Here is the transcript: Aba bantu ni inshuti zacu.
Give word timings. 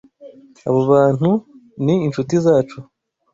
Aba 0.67 0.81
bantu 0.91 1.29
ni 1.83 1.95
inshuti 2.05 2.33
zacu. 2.45 2.77